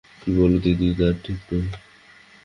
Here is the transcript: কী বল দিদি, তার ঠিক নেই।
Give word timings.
কী 0.21 0.29
বল 0.37 0.53
দিদি, 0.63 0.87
তার 0.99 1.15
ঠিক 1.23 1.39
নেই। 1.49 1.65